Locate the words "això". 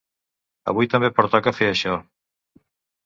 1.75-1.99